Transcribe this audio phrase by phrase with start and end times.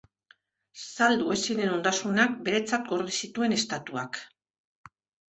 [0.93, 4.19] Saldu ez ziren ondasunak beretzat gorde zituen Estatuak.